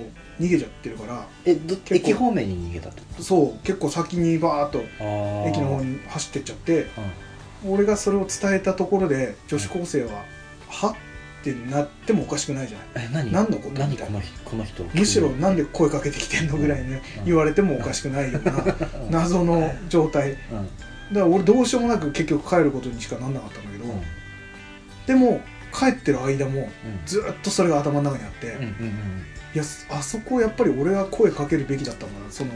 [0.41, 4.79] 逃げちゃってるからえど駅方面に逃げたってこそう結構先にバーッと
[5.47, 6.87] 駅の方に走ってっちゃって
[7.63, 7.73] うん。
[7.73, 10.23] 俺がそれを伝えたところで女子高生は
[10.67, 10.87] 「は?」
[11.41, 11.43] っ？
[11.43, 13.05] てなってもおかしくないじゃない？
[13.05, 13.31] え何？
[13.31, 13.79] 何のこと？
[13.79, 17.25] 何この人この人むしろなんで声かけてきてんのぐらいねうん。
[17.25, 18.51] 言われてもおかしくないような
[19.05, 19.11] うん。
[19.11, 20.31] 謎の状態。
[20.31, 20.65] だうん。
[21.13, 24.01] から俺どうしようもなく結局帰ることにしかなんなかったんだけどうん
[25.07, 25.41] でも
[25.73, 26.69] 帰ってる間もうん。
[27.05, 32.29] ずっとそれが頭の中にあってうんうんいやあそこやっぱり俺が声かけるべきだったんだな。
[32.31, 32.51] その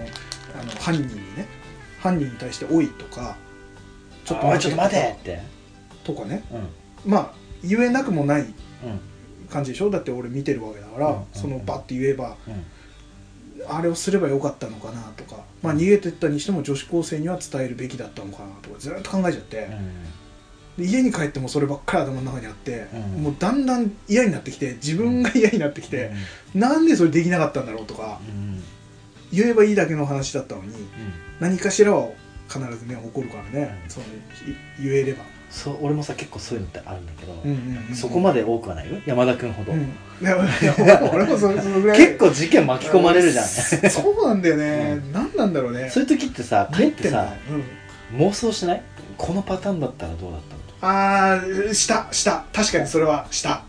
[0.60, 1.48] あの犯人にね。
[2.00, 3.36] 犯人に対して「おい」とか
[4.26, 4.64] 「ちょっと待て。
[4.64, 5.42] ちょっと待てって。
[6.04, 6.44] とかね。
[6.52, 7.12] うん。
[7.12, 8.50] まあ言えなくもないうん。
[9.50, 9.90] 感じでしょ？
[9.90, 12.64] だって俺見てるわけだから、うんそのバッて言えばうん。
[13.68, 19.70] あれをすればよかったのかなとか、まあ、逃げてったにしても女子高生には伝えるべきだったのかなとかずっと考えちゃって、
[20.78, 23.24] で家に帰ってもそればっかり頭の中にあって、うん。
[23.24, 26.12] もうだんだん嫌になってきて自分が嫌になってきて、
[26.56, 28.56] なんでそれできなかったんだろうとかうん。
[28.56, 28.64] うん
[29.34, 30.84] 言えばいいだけの話だったのにうん。
[31.40, 32.10] 何かしらは
[32.50, 33.90] 必ずね起こるからね、うん。
[33.90, 34.02] そ
[34.78, 38.98] 言えれば、そう俺もさ結構そういうのってあるんだけどうんうんうんそこまで多くはないよ。
[39.06, 39.72] 山田君ほど。
[39.72, 39.90] うん、
[41.14, 41.98] 俺もそそのぐらい。
[41.98, 43.46] 結構事件巻き込まれるじゃん。
[43.48, 45.90] そうなんだよね、う何なんだろうね。
[45.90, 47.34] そういう時ってさ帰ってさ
[48.12, 48.20] うん。
[48.20, 48.82] 妄想しない？
[49.18, 50.60] このパターンだったらどうだったの？
[50.60, 52.46] とああしたした。
[52.54, 53.64] 確かにそれはした、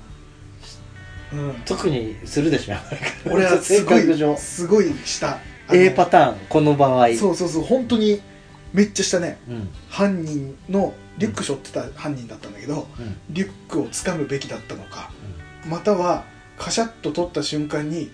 [1.33, 2.75] うん、特にするでしょ
[3.31, 4.35] 俺はす性ご格上。
[4.35, 5.39] いすごいした。
[5.71, 7.15] A パターンこの場合。
[7.15, 8.21] そうそうそう本当に
[8.73, 9.39] めっちゃしたね。
[9.49, 9.69] うん。
[9.89, 13.17] 犯人のリュック背負ってた犯人だったんだけどうん。
[13.31, 15.11] リュックを掴むべきだったのか
[15.69, 16.25] または
[16.59, 18.11] カシャッと取った瞬間に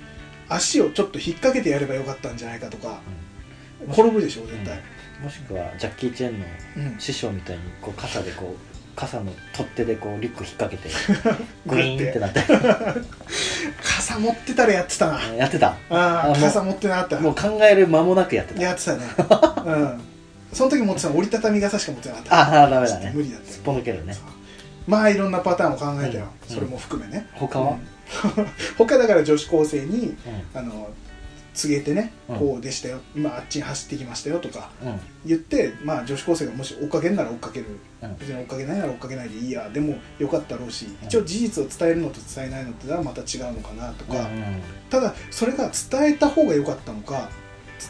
[0.49, 3.01] 足をちょっと引っ掛けてやればよかったんじゃないかとか
[3.87, 3.93] うん。
[3.93, 4.81] 転ぶでしょ絶対。
[5.23, 6.99] もしくはジャッキー・チェンのうん。
[6.99, 8.68] 師匠みたいにこう傘でこう
[8.99, 10.89] 傘の取っ手でこうリュック引っ掛けて
[11.67, 12.41] グイーンってなって。
[13.81, 15.21] 傘持ってたらやってたな。
[15.37, 15.77] やってた。
[15.89, 17.21] ああ傘持ってなかった。
[17.21, 18.61] もう考える間もなくやってた。
[18.61, 19.05] やってたね。
[19.65, 20.01] うん。
[20.53, 22.35] その時持ってたの折りたたみ傘しか持ってなかった。
[22.35, 23.13] ああダメだね。
[23.15, 23.53] 無理だった。
[23.53, 24.17] すっぽ抜けるね。
[24.89, 26.55] まあいろんなパターンを考えたよ、うん。
[26.57, 27.29] それも含めね。
[27.35, 27.77] 他は？
[28.37, 28.49] うん。
[28.77, 30.17] 他だから女子高生にう
[30.55, 30.89] あの
[31.59, 32.39] 告げてね、うん。
[32.39, 35.01] こうでしたよ今あっちに走ってきましたよとかんうん。
[35.27, 37.67] 言ってまあ女子高生がもし追っかけんなら追っかける。
[38.03, 38.17] うん。
[38.17, 39.69] 別に追っかけないなら追っかけないでいいや。
[39.71, 40.97] でもよかったろうしん。
[41.03, 47.29] 一応事実を伝えるのと伝えないのってのはまた違うのかなとか、うんただそれが伝えた方が良かったのか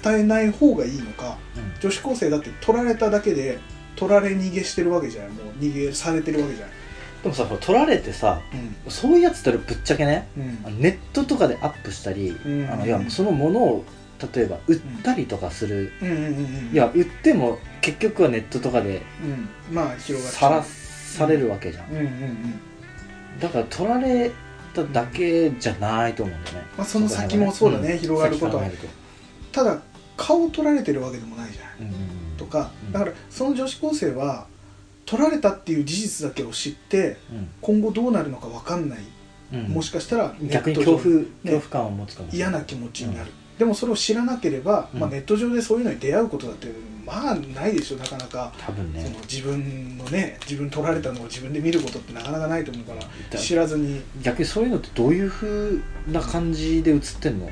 [0.02, 1.38] 伝えない方がいいのか
[1.81, 3.59] 女子高生だって取られただけで
[3.96, 6.74] 取られ逃げしてるわけじゃないもう逃げされてるわけじゃない
[7.22, 8.40] でもさ取られてさ
[8.87, 8.90] うん。
[8.90, 10.81] そういうやつってぶっちゃけねうん。
[10.81, 12.70] ネットとかでアップしたり、うん。
[12.70, 13.85] あのいやそのものを
[14.35, 15.92] 例えば売ったりとかする、
[16.72, 19.74] いや売っても結局はネットとかでうん。
[19.74, 22.61] まあ広がっちさらされるわけじゃん、
[23.40, 24.33] だから取られ
[24.74, 27.94] ただけじゃないと思うんだよね、まあその先もそうだね。
[27.94, 27.98] ん。
[27.98, 28.64] 広がることは。
[29.52, 29.81] ただ
[30.16, 31.92] 顔取られてるわけでもないじゃない
[32.37, 32.92] とかうん。
[32.92, 34.48] だからその女子高生は
[35.09, 37.49] 取られたっていう事実だけを知ってうん。
[37.62, 38.99] 今後どうなるのか分かんない、
[39.55, 39.62] うん。
[39.68, 42.51] もしかしたら逆に恐怖、恐怖感を持つかもしれない。
[42.51, 45.01] 嫌な気持ちになる、でもそれを知らなければ、うん。
[45.01, 46.68] まあ、ネット上でそういうのに出会うことだって
[47.07, 49.03] まあないでしょなかなか、多分ね。
[49.03, 54.03] その自分のね自分取られたのを自分で見ることってなかなかないと思うからだ知らずに。
[54.23, 57.49] 逆にそういうのってどういうふうな感じで映ってんの？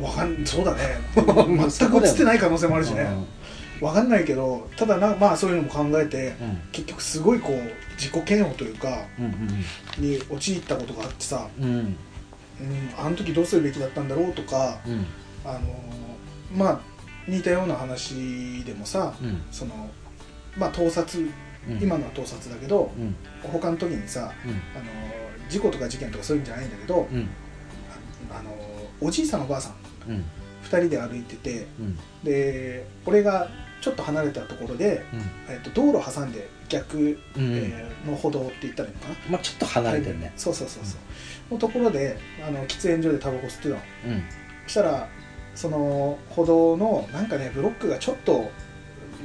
[0.00, 0.78] わかんそうだね。
[1.18, 3.08] 全く映ってない可能性もあるしね
[3.80, 6.60] うんわかんないけどただなまあそういうのも考えてうん。
[6.72, 7.54] 結局すごいこう
[7.96, 11.64] 自己嫌悪というかうんに陥ったことがあってさ、うん。
[11.64, 11.96] うんうん、
[12.98, 15.06] あの時どうするべきだったんだろうとかうん。
[15.44, 15.60] あの
[16.54, 16.80] まあ
[17.26, 19.42] 似たような話でもさうん。
[19.50, 19.90] その
[20.58, 21.82] まあ盗撮うん。
[21.82, 23.14] 今のは盗撮だけどうん。
[23.50, 24.50] 他の時にさうん。
[24.50, 24.60] あの
[25.48, 27.28] 事故とか事件とかそういうんじゃないんだけどうん。
[28.30, 28.50] あの
[29.00, 29.74] おじいさんおばあさん
[30.10, 30.24] うん。
[30.64, 31.98] 2人で歩いててうん。
[32.22, 33.48] で俺が
[33.80, 35.04] ちょっと離れたところで、
[35.48, 39.14] えっと道路挟んで逆、えーの歩道って言ったらいいのかな？
[39.30, 40.32] まあちょっと離れてるね。
[40.36, 40.96] そうそうそうそ
[41.50, 43.74] う、のところであの喫煙所でタバコ吸ってたの。
[43.74, 43.78] う
[44.18, 44.22] ん。
[44.66, 45.08] そしたら
[45.54, 48.50] その歩道のなんかねブロックがちょっと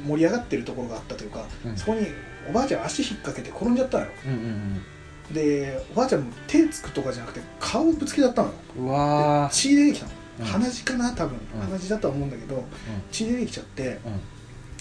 [0.06, 1.76] 盛り上がってるところがあったというか、うん。
[1.76, 2.06] そこに
[2.48, 4.10] おばあちゃん足引っ掛けて転んじゃったのよ。
[4.26, 4.82] うんうん
[5.26, 8.54] でおばあちゃんも手つくとかじゃなくて顔ぶつけちゃったのよ。
[8.78, 9.52] うわー。
[9.52, 10.44] 血出てきたの、うん。
[10.44, 11.12] 鼻血かな？
[11.12, 11.60] 多分、うん。
[11.62, 12.62] 鼻血だとは思うんだけど
[13.10, 14.20] 血出てきちゃってうん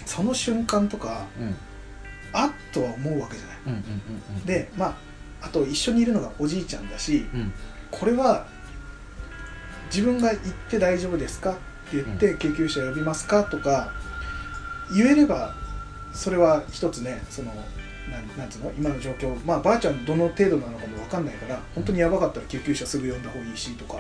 [0.06, 1.56] その瞬間とかうん。
[2.34, 3.58] あっとは思うわけじゃない。
[3.68, 3.80] うんうん
[4.38, 4.96] うんでまあ
[5.42, 7.54] あと一緒にいるのがおじいちゃんだしうん。
[7.92, 8.46] これは
[9.94, 10.40] 自分が行っ
[10.70, 11.54] て大丈夫ですかっ
[11.92, 13.92] て言って救急車呼びますかとか
[14.94, 15.54] 言えれば
[16.14, 17.54] それは一つねその
[18.12, 18.72] なんなんつうの？
[18.78, 24.00] 今の状況まあばあちゃんどの程度なのかも分かんないから本当にやばかったら救急車すぐ呼んだ方がいいしとか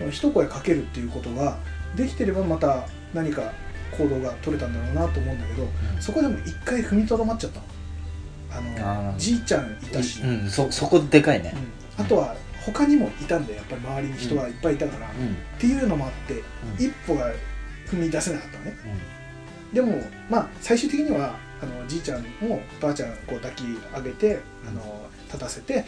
[0.00, 1.56] うんうん一声かけるっていうことが
[1.96, 3.52] できてればまた何か
[3.96, 5.68] 行動が取れたんだろうなと思うんだけど
[6.00, 7.66] そこでも一回踏みとどまっちゃったの。
[8.54, 11.54] あのじいちゃんいたし、うんそそこでかいね。
[11.98, 12.04] うん。
[12.04, 12.34] あとは
[12.66, 15.58] 他にもいたんでやっぱり周りに人がいっぱいいたから、っうん。
[15.58, 16.42] ていうのもあって
[16.78, 17.32] 一歩が
[17.86, 18.76] 踏み出せなかったのね。
[19.72, 25.84] でもまあ最終的にはあのじいちゃんもばあちゃんこう抱き上げてあの立たせて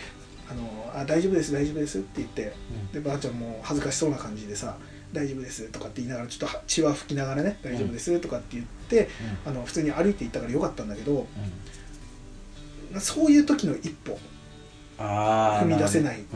[0.51, 2.55] あのあ「大丈夫です大丈夫です」って言って
[2.95, 4.77] でばあちゃんも恥ずかしそうな感じでさ
[5.15, 9.09] 「大丈夫です」とかって言いながらちょっと血は拭きながらね「大丈夫です」とかって言って
[9.47, 11.27] あの普通に歩いていったからよかったんだけど
[12.99, 14.19] そういう時の一歩
[14.99, 16.25] 踏み出せないうん。
[16.25, 16.27] っ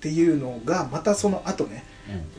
[0.00, 1.84] ていうのがまたその後ね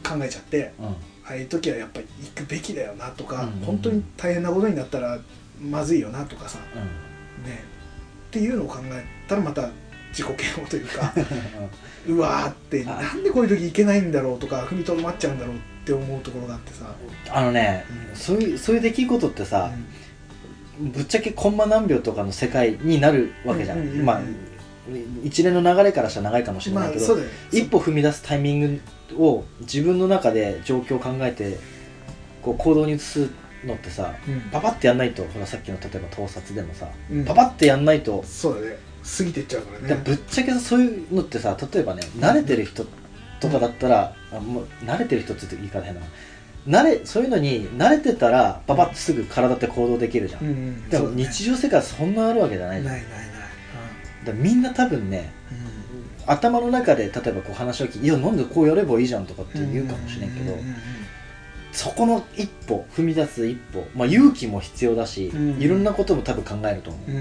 [0.07, 0.85] 考えちゃってうん。
[0.85, 3.47] ああいう時はやっぱり行くべきだよなとか、うん。
[3.49, 5.19] うんうん本当に大変なことになったら
[5.61, 6.59] まずいよなとかさ
[7.45, 7.63] ね。
[8.27, 9.69] っていうのを考えたらまた
[10.09, 11.13] 自己嫌悪というか
[12.07, 16.93] うわーってあなんでこういう時行けないんだろうとか踏みとどまっちゃうんだろうって思うところがあってさ、
[17.29, 18.15] あのねうん。
[18.15, 19.71] そういうそういう出来事ってさ
[20.79, 20.91] うん。
[20.91, 24.01] ぶっちゃけコンマ何秒とかの世界になるわけじゃうんうんうんうん。
[24.01, 24.21] んまあ
[25.23, 27.29] 一連の流れからしたら長いかもしれまないけどあそうだよ。
[27.51, 31.57] 一歩踏み出すタイミングを自分の中で状況を考えて
[32.41, 33.29] こう行動に移す
[33.65, 34.41] のってさうん。
[34.51, 37.25] パパってやんないとほらさっきの例えば盗撮でもさうん。
[37.25, 38.77] パパってやんないとそうだね。
[39.17, 39.87] 過ぎてっちゃうからね。
[39.87, 42.85] でぶっちゃけそういうのってさ例えばね慣れてる人
[43.39, 46.07] とかだったら、あもう慣れてる人って言って言い方変だな。
[46.81, 50.89] 慣れそういうのに慣れてたらパパってすぐ体って行動できるじゃん、うんうん。
[50.89, 52.93] でも日常生活そんなあるわけじゃないじゃん。
[52.93, 53.29] ないないない。
[54.25, 56.33] だみんな多分ねうん。
[56.33, 60.75] 頭の中で例えばこう話を聞いて「いやなんでこうやればいいじゃん」とかって言うかもしれんけど、うううん
[61.77, 65.61] そこの一歩踏み出す一歩、まあ、勇気も必要だし、うん。
[65.61, 67.11] いろんなことも多分考えると思う、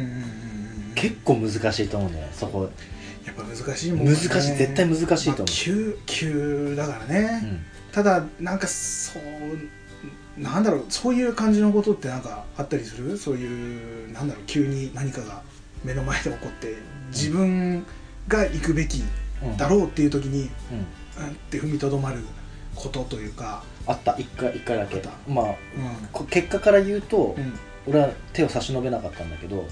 [0.95, 2.71] 結構難しいと思うんだよねそこ、
[3.27, 4.15] やっぱ難しいもんね。
[4.15, 5.39] 難しい絶対難しいと思う。
[5.39, 7.65] まあ急急だからね、うん。
[7.93, 13.19] ただなんかそうなんだろうそういう感じのことってなんかあったりする？
[13.19, 15.43] そういうなんだろう急に何かが
[15.85, 16.77] 目の前で起こって
[17.11, 17.85] 自分
[18.27, 19.03] が行くべき
[19.43, 20.51] うんだろうっていう時に
[21.19, 21.25] うん。
[21.25, 21.33] うん。
[21.33, 22.21] って踏みとどまる
[22.75, 24.17] ことというかあった。
[24.19, 25.55] 一回一回だけまあうん。
[26.13, 27.59] こ結果から言うと、うん。
[27.87, 29.67] 俺は手を差し伸べなかったんだけど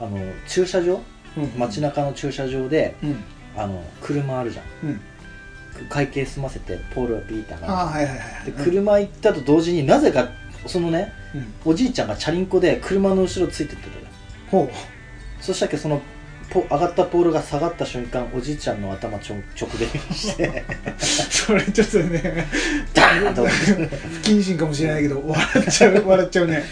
[0.00, 1.00] あの駐車場？
[1.36, 1.52] うん。
[1.58, 3.24] 街中の駐車場でうん。
[3.56, 4.64] あの車あるじゃん。
[4.88, 5.00] うん。
[5.88, 10.28] 会計済ませてポールがピーって上がはいはいはいで車行ったと同時になぜか
[10.66, 11.54] そのねうん。
[11.72, 14.70] おじいちゃんがチャリンコで車の後ろついてってたほ
[15.40, 16.00] そしたっけその
[16.50, 20.46] ポ上がったポールが下がった瞬間おじいちゃんの頭ちょ直撃して。
[20.48, 20.52] う
[21.02, 22.46] それちょっとね
[22.94, 23.46] ダーンと。
[23.46, 23.50] 不
[24.22, 26.64] 謹慎かもしれないけど笑っちゃう笑っちゃうね。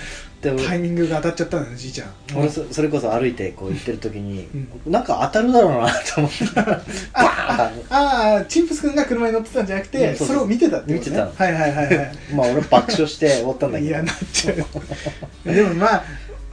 [0.45, 2.09] でタイミングが当たっちゃったんだよねじいちゃん。
[2.37, 4.47] 俺そそれこそ歩いてこう行ってる時に、
[4.87, 6.45] うなんか当たるだろうなと思って。
[6.55, 10.99] バーンああチンプス君が車に乗ってたんじゃなくてうんそれを見てたってことね。
[10.99, 11.33] 見てたの。
[11.35, 13.91] はいはいはいはい まあ俺爆笑して終わったんだけど。
[13.91, 15.55] 嫌になっちゃう。
[15.55, 16.05] でもまあ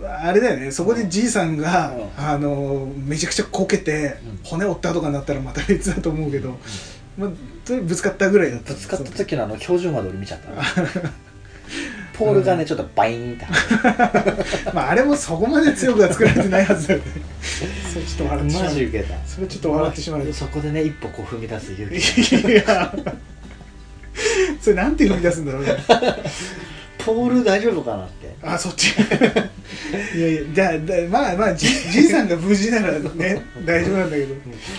[0.03, 0.71] あれだよね。
[0.71, 2.25] そこでじいさんが、うん。
[2.25, 4.39] あのめちゃくちゃこけて、うん。
[4.43, 6.57] 骨折ったとかになったらまた別だと思うけど、
[7.17, 7.29] まあ、
[7.65, 8.73] とぶつかったぐらいだった。
[8.73, 10.49] ぶつかった時のあの表情まで俺見ちゃった。
[12.13, 13.45] ポールがねちょっとバイーンって。
[14.73, 17.05] まああれもそこまで強くは作られてないはずだよね。
[17.41, 17.65] そ
[17.99, 18.63] れちょっと笑ってしまう。
[18.65, 19.15] マジウケた。
[19.25, 20.33] それちょっと笑ってしまう。
[20.33, 22.51] そこでね一歩こう踏み出す勇気。
[22.51, 22.93] いや。
[24.61, 25.77] それなんて踏み出すんだろうね
[27.05, 28.33] ポール大丈夫かなって。
[28.41, 28.93] あそっち。
[30.15, 34.35] いやいやじゃあだまあまあじじいさんが無事ならね 大丈夫なんだけど。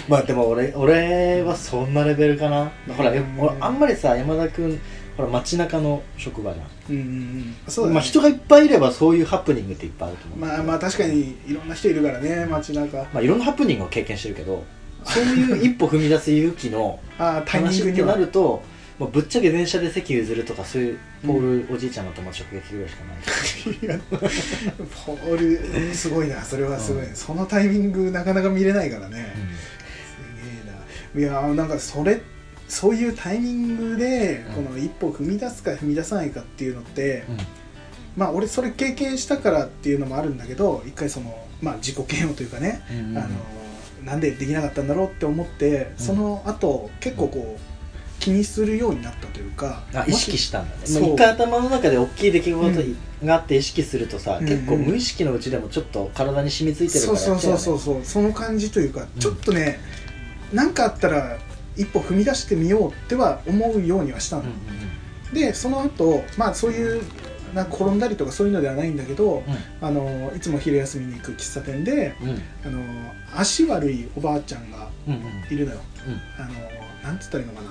[0.08, 2.70] まあでも俺俺はそんなレベルかな。
[2.88, 3.22] ほら俺
[3.60, 4.80] あんまりさ山田君
[5.16, 6.66] ほら街中の職場じゃん。
[6.96, 7.56] うんうんうん。
[7.68, 7.94] そうだ、ね。
[7.94, 10.38] まあ、人がいっぱいいればそういうハプニングっていっぱいあると思う。
[10.38, 12.96] まあまあ確かにいろんな人いるからね街中。
[12.96, 14.64] まあ、いろんなハプニングを経験してるけど
[15.04, 18.62] そういう一歩踏み出す勇気の ああタイミン話ってなると、
[19.02, 23.14] まあ、ぶっちゃけ電車で席譲るとかそういうポールおじいちゃんの友達直撃ぐらいしかな
[23.74, 23.98] い、いや
[25.04, 26.42] ポールすごいな。
[26.42, 29.34] それはすごい、そのタイミングなかなか見れないからね、
[31.14, 31.42] すげえな。
[31.42, 32.20] いやなんかそれ
[32.68, 34.64] そういうタイミングでうん。
[34.64, 37.36] この一歩踏み出すか踏み出さないかっていうのって、うん。
[38.16, 43.18] まあ俺それ経験したからっていうのもあるんだけど一回そのまあ自己嫌悪というかね、うん。
[43.18, 43.28] あの
[44.04, 46.04] なんでできなかったんだろうって思って、うん。
[46.04, 47.71] その後結構こう
[48.22, 50.82] 気にするようになったというかあ意識ししたんだね。
[50.86, 51.02] そう。
[51.02, 57.78] まあ一回頭の中で大きい出来事うんがあって意識するとさ、うん結構無意識のうちでもちょっと体に染みついてるそうからそうそううそう。
[57.78, 59.20] そうその感じというか、うん。
[59.20, 59.80] ちょっとね
[60.52, 61.38] 何かあったら
[61.76, 64.52] 一歩踏み出してみようっては思うようにはしたの、んうん
[65.34, 67.02] でその後まあそういう
[67.54, 69.42] なんか転んだりとかそういうのではないんだけど、
[69.80, 72.28] あのいつも昼休みに行く喫茶店でうん。
[72.28, 72.82] うんあの
[73.34, 75.54] 足悪いおばあちゃんがうんうん。
[75.54, 75.80] いるのよ。
[76.38, 76.48] あの
[77.02, 77.70] なんつったらいいのかな、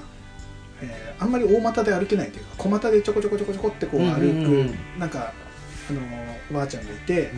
[0.82, 4.44] えーあんまり大股で歩けないというか小股でちょこちょこちょこちょこってこう歩く、うんうん。
[4.44, 5.34] うんなんか
[5.89, 6.02] あの
[6.50, 7.32] おばあちゃんがいて、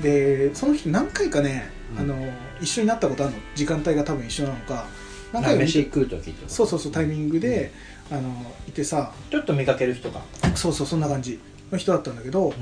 [0.00, 1.98] でその人何回かね、うん。
[2.00, 3.38] あの一緒になったことあるの。
[3.54, 4.86] 時間帯が多分一緒なのか
[5.34, 7.72] うん、何回飯食う時とそうそうそうタイミングで、
[8.10, 8.30] あの
[8.68, 10.20] いてさちょっと見かける人が、
[10.54, 11.40] そうそうそんな感じ
[11.72, 12.54] の人だったんだけど、うん。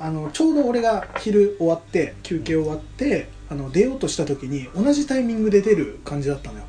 [0.00, 6.64] あのちょうど俺が昼終わって休憩終わってあの出ようとした時に同じタイミングで出る感じだったのよ。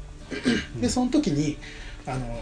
[0.80, 1.58] でその時に
[2.06, 2.42] あの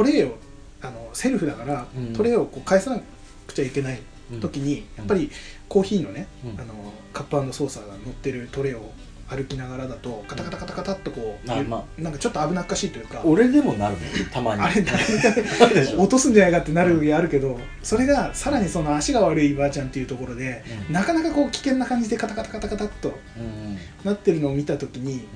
[0.00, 0.36] トレイを
[0.80, 2.14] あのセルフだから、うん。
[2.14, 3.00] トレイをこう返さな
[3.46, 4.00] くちゃいけない
[4.40, 5.30] 時に、やっぱり
[5.68, 6.60] コーヒーのね、うん。
[6.60, 6.72] あの
[7.12, 8.90] カップソーサーが乗ってるトレイを
[9.28, 14.00] 歩きながらだとカタカタカタカタっとこう、あまなんかちょっと危なっかしいというか俺でもなるの
[14.32, 14.62] たまに。
[14.62, 14.82] あれ
[15.98, 20.94] 落とすんじゃないかってなる時あるけどそれがさらにその足が悪いばあちゃんっていうところで、うん。
[20.94, 23.78] なかなかこう危険な感じでカタカタカタカタっとうん。
[24.02, 25.28] なってるのを見た時に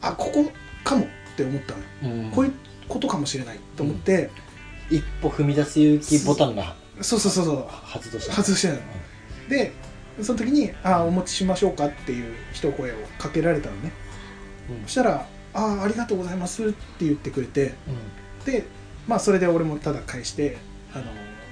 [0.00, 0.50] あここ
[0.84, 1.74] かもって思った
[2.06, 2.30] のよ、うん。
[2.30, 2.52] こういう
[2.88, 4.30] ことかもしれないと思って、
[4.90, 7.66] 一歩踏み出す勇気ボタンがそうそうそうそう。
[7.68, 8.32] 発動した。
[8.34, 8.82] 外してないの。
[9.48, 9.72] で
[10.22, 13.92] その時に「あお持ちしましょうか」っていう一声をかけられたのね。
[14.86, 17.74] そしたら「あありがとうございます」って言ってくれて
[18.44, 18.64] で
[19.06, 20.56] まあそれで俺もただ返して
[20.94, 21.04] あの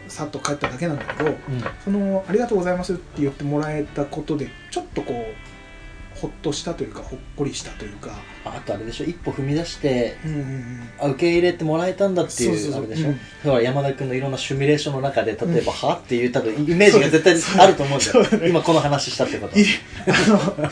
[0.08, 1.64] さっと帰っただけなんだけどうんうん。
[1.84, 5.53] その「ありがとうございます」って言ってもらえたことでちょっとこう
[6.24, 8.12] ほっとしたというかほっこりしたというか、
[8.46, 13.08] あとあれでしょ一歩踏み出してうんうんうん、あ受け入れてもらえたんだっていそうあれでしょ。
[13.08, 13.18] うん。
[13.18, 18.40] だから山田君のいろんなシミュレーションの中で例えば「は?」っていう多分イメージが絶対あると思うんだよ。
[18.40, 18.48] ね。
[18.48, 19.66] 今この話したってこといい
[20.06, 20.70] あの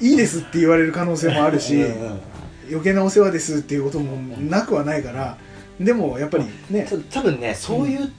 [0.00, 2.20] いいですって言われる可能性もあるし、うんうん
[2.68, 5.36] 余計なお世話ですっていうこともなくはないから
[5.78, 8.10] でもやっぱりね、た多分ねそういう、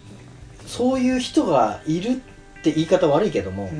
[0.67, 2.32] そういう人がいるって
[2.71, 3.77] 言い方悪いけども、うんうん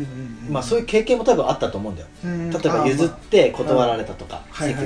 [0.48, 0.54] うん。
[0.54, 2.08] まあそういう経験も多分あったと思うんだよ。
[2.26, 4.84] うん例えば譲って断られたとか、席を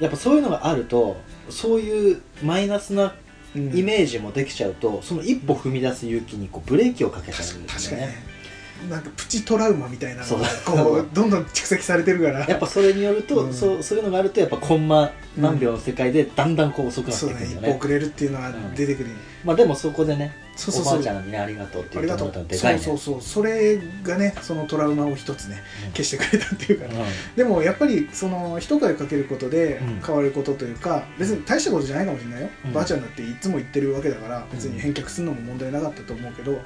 [0.00, 1.16] やっぱそういうのがあると
[1.48, 3.14] そういうマイナスな
[3.54, 8.32] うんうんイメージもできちゃうと、その一歩踏み出す勇気にこうブレーキをかけちゃうんですよね。
[8.88, 12.46] なんかプチトラウマみたいなのがこうどんどん蓄積されてるから。
[12.46, 13.54] やっぱそれによると、うん。
[13.54, 17.54] そうそういうのがあるとやっぱコンマ何秒の世界でだんだんこう遅くなってそいうくんだよね。
[17.56, 17.68] だね。
[17.68, 19.10] 一歩遅れるっていうのは出てくる、
[19.44, 20.92] まあでもそこでねそうそうそう。
[20.94, 22.32] おばあちゃんがとうってありがとう。
[22.32, 22.80] 言ってもらったのでかいね。
[22.80, 23.22] そうそうそう。
[23.22, 25.92] それがねそのトラウマを一つねうん。
[25.92, 27.36] 消してくれたっていうか、うん。
[27.36, 30.00] でもやっぱりその一声かけることでうん。
[30.04, 32.72] 変わることというか、別に大したことじゃないかもしれないよ、うん。
[32.72, 36.60] ばあちゃんだっていつも言ってるわけだから別に返却するのも問題なかったと思うけど、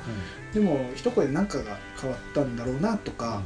[0.52, 3.42] でも一声で何かが変わったんだろうなとか、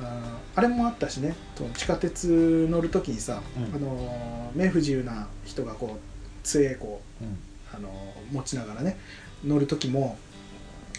[0.00, 1.34] あーあれもあったしね
[1.76, 3.74] 地下鉄乗る時にさ、うん。
[3.74, 6.00] あのー目不自由な人がこう
[6.42, 7.38] 杖こう、うん。
[7.74, 8.98] あのー持ちながらね
[9.44, 10.16] 乗る時も、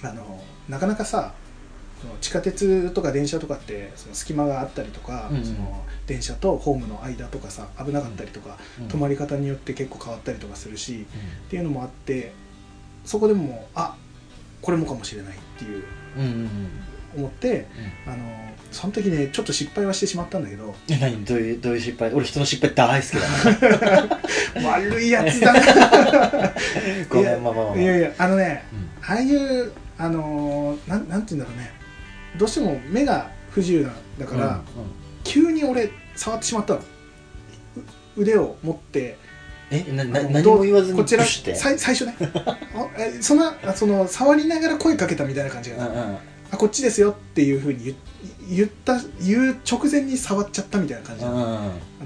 [0.01, 1.34] あのーなかなかさ
[2.01, 5.45] その地下鉄とか電車とかってその隙間があったりとか、うんうん。
[5.45, 11.06] その電車とホームの間とかさ危なかったりとか、うん止まり方によって結構変わったりとかするし、
[11.47, 12.34] っていうのもあって
[13.06, 13.95] そこでもあ
[14.62, 15.84] これもかもしれないっていう
[16.17, 16.47] うんうんうんうん
[17.15, 17.67] 思って、
[18.08, 18.17] あの
[18.71, 20.73] その時ねちょっと失敗はしてしまったんだけど。
[20.89, 21.23] え何？
[21.26, 22.12] どういうどういう失敗？
[22.13, 24.19] 俺人の失敗大好きだ
[24.69, 25.62] 悪いやつだな。
[27.10, 28.89] ごめんまあまあまあいやいやあのねうん。
[29.06, 31.71] ああいうあのなんなんて言うんだろうね。
[32.38, 34.62] どうしても目が不自由なだから、うんうん。
[35.23, 36.80] 急に俺触ってしまったの。
[36.80, 36.84] う
[38.21, 39.17] 腕を持って。
[39.71, 41.56] えなな何も言わずにこちらプシュって？
[41.56, 42.15] さい最初ね。
[42.45, 42.58] あ
[42.97, 46.17] えそのあその触りながら声かけたみたいな感じが、うんうん
[46.53, 47.95] あこっちですよっていうふうに言
[48.47, 51.43] 言った言う直前に触っちゃったみたいな感じなの,、うん。
[51.43, 51.59] うんあ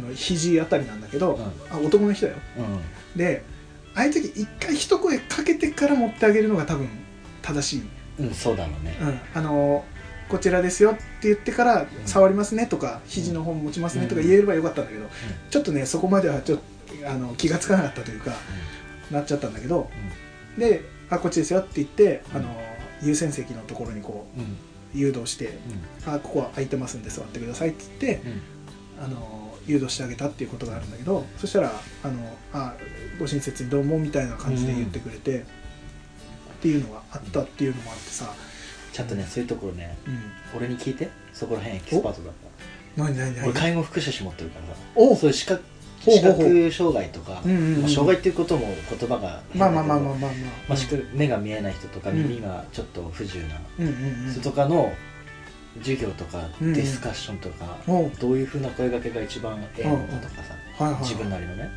[0.09, 1.43] の肘あたりなんだけど、うん。
[1.75, 2.37] あ男の人だよ。
[2.57, 2.61] う
[3.15, 3.17] ん。
[3.17, 3.43] で
[3.93, 6.87] ああいう時一回一声かけてから持ってあげるのが多分
[7.41, 7.81] 正しい、
[8.19, 8.97] うんそうだろうね。
[9.01, 9.83] うん、あの
[10.29, 15.05] こちらですよって言ってから触りますねとか、肘の方持ちますねとか言えればよかったんだけど、
[15.49, 16.59] ちょっとねそこまではちょっ
[17.01, 18.33] とあの気がつかなかったというか、
[19.11, 19.89] なっちゃったんだけど
[20.57, 22.49] で「あこっちですよ」って言って、あの
[23.01, 24.49] 優先席のところにこうんうん。
[24.51, 24.53] う
[24.93, 25.57] 誘導して
[26.07, 28.41] 「あここは空いてますんで座ってください」って言ってうん。
[29.03, 31.71] あの誘導してあげたっていうことがあるんだけどそしたら
[32.03, 32.73] 「あのあ
[33.19, 35.43] ご親切にどうも」みたいな感じで言ってくれて、っ
[36.61, 38.33] ていうのがあったっていうのもあってさ、
[38.93, 41.09] ちゃんとねそういうところねうん、俺に聞いて。
[41.33, 43.03] そこら辺エキスパートだった。
[43.03, 44.81] 何何何俺介護福祉士持ってるからさ。
[44.95, 45.63] おそういう視覚
[46.11, 50.31] 視覚障害とか、まあ、障害っていうことも言葉が変まあまあまあまあまあ。
[50.69, 50.77] まあ、
[51.13, 52.17] 目が見えない人とかうん。
[52.17, 54.31] 耳がちょっと不自由な。
[54.31, 54.93] 人とかの
[55.81, 57.77] 授業とかディスカッションとか、
[58.19, 60.55] どういうふうな声掛けが一番ええのかとかさ、
[61.01, 61.69] 自分なりのね、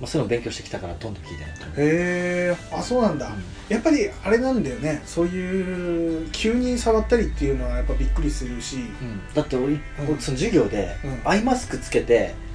[0.00, 2.56] まあ、そういうのを勉強してきたからどんどん聞いてね、へえ。
[2.72, 3.30] あそうなんだ、
[3.68, 5.02] やっぱりあれなんだよね。
[5.04, 8.76] そういう急に触ったりっていうのはやっぱびっくりするし。
[8.76, 9.34] うん。
[9.34, 9.78] だって俺,、
[10.20, 11.20] その授業で、うん。
[11.24, 12.47] アイマスクつけてあ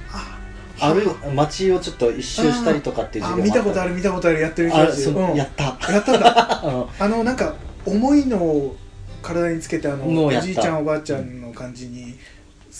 [0.80, 5.02] 歩い街をちょっと一周したりとかっていうあ授業見たことある見たことあるやってる人あたち。
[5.02, 5.36] そううん。
[5.36, 5.64] やった。
[5.92, 6.86] やったんだ。
[6.98, 7.54] あのなんか
[7.86, 8.76] 重いのを
[9.22, 12.14] 体につけてあのおじいちゃんおばあちゃんの感じに。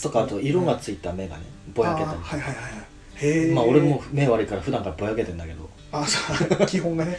[0.03, 2.19] とかあと色がついた目がねぼやけたり。
[2.21, 2.73] はいはいはいはい。
[3.17, 5.69] へえまあ俺も目悪いから普段からぼやけてんだけど。
[5.93, 6.19] あそ
[6.63, 6.67] う。
[6.67, 7.17] 基本がね。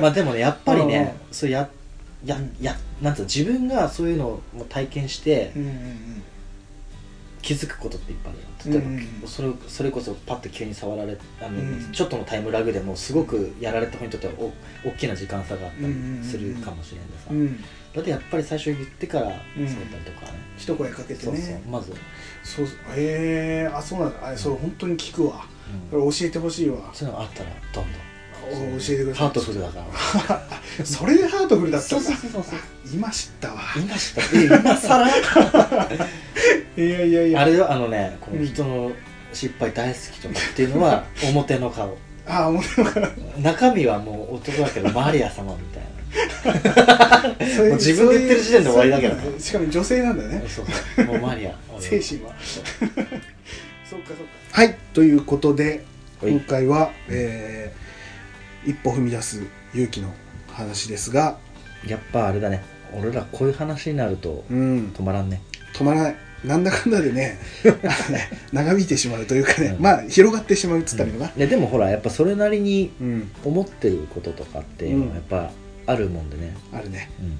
[0.00, 1.68] まあでもねやっぱりねうそうや
[2.24, 6.22] やうんやなんつうの自分がそういうのを体験してうんうんうん。
[7.42, 8.42] 気づくことっていっぱいある。
[8.42, 11.92] よ例えば、うんうんそれそれこそパッと急に触られあの、うん。
[11.92, 14.52] ちょっとのタイムラグでもすごくやられた方にとってはお
[14.88, 17.56] 大きな時間差があったりするかもしれんでさ、うん。
[17.94, 19.68] だってやっぱり最初言ってからうん。
[19.68, 21.92] 触ったりとかね、一声かけてそうそうねまず、
[22.42, 24.28] そうそうへえあそうなんだ。
[24.30, 25.44] あそれ本当に聞くわ。
[25.92, 26.10] うん。
[26.10, 26.90] 教えてほしいわ。
[26.92, 27.92] そういうのがあったらどんどん。
[27.92, 28.07] お
[28.50, 29.78] 教えてくださいハートフルだか
[30.28, 30.84] ら。
[30.84, 32.04] それでハートフルだったんだ。
[32.04, 32.58] そうそうそうそう。
[32.92, 33.60] 今知ったわ。
[33.76, 34.22] 今知った。
[34.38, 35.08] え今更？
[36.84, 37.40] いやいやいや。
[37.40, 38.46] あれよあのねこううん。
[38.46, 38.92] 人の
[39.32, 41.96] 失敗大好きとかっていうのは 表の顔。
[42.26, 49.40] あ思ったのかな中身はもう男だけどマリア様みたいそういうもう自分で言ってる時点で終わりだけどね。
[49.40, 50.34] しかも女性なんだね。
[50.34, 52.32] なそうそうもうマリア精神は。
[52.40, 52.60] そ
[53.96, 54.22] うかそうか。
[54.52, 55.84] はいということで
[56.20, 56.32] はい。
[56.32, 57.88] 今回は、えー
[58.66, 59.42] 一歩踏み出す
[59.74, 60.12] 勇気の
[60.52, 61.38] 話ですが
[61.86, 62.62] やっぱあれだね。
[62.98, 64.92] 俺らこういう話になるとうん。
[64.96, 65.42] 止まらんね。
[65.74, 66.16] 止まらない。
[66.44, 67.36] なんだかんだでね
[68.52, 69.82] 長引いてしまうというかね、うん。
[69.82, 75.50] まあ広がってしまうっつったらいいのかででもほらやっぱそれなりにうん、思ってることとかっていうのはやっぱ
[75.86, 77.10] あるもんでね、あるね。
[77.20, 77.26] うん。
[77.26, 77.34] うん。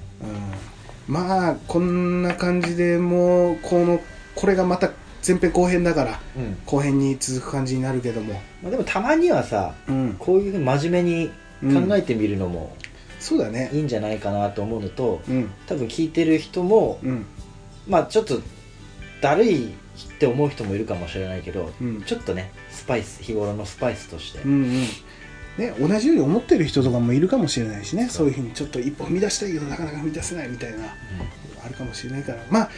[1.07, 4.01] まあこんな感じでもうこの
[4.35, 4.91] これがまた
[5.25, 6.57] 前編後編だからうん。
[6.65, 11.29] 後編に続く感じになるけども、まあ、でもたまにはさうん、こういうふうに真面目に
[11.87, 12.75] 考えてみるのも
[13.19, 13.69] そうだね。
[13.73, 15.51] いいんじゃないかなと思うのとうん。
[15.67, 17.25] 多分聞いてる人もうん。
[17.87, 18.39] まあちょっと
[19.21, 19.71] だるいっ
[20.19, 22.01] て思う人もいるかもしれないけどうん。
[22.03, 24.83] ちょっとねスパイス日頃のスパイスとして、うんうん。
[25.57, 28.07] ね、同じように思ってる人とかもいるかもしれないしね。
[28.07, 30.77] そういうふうにちょっと一歩踏み出したいけどなかなか踏み出せないみたいな
[31.65, 32.37] あるかもしれないから。
[32.49, 32.69] まあ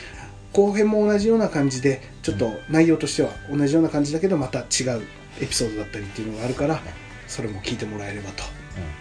[0.54, 5.02] 後編も同じような感じでちょっと内容としては同じような感じだけどまた違う
[5.40, 6.80] エピソードだったりっていうのがあるから
[7.28, 8.44] それも聞いてもらえればと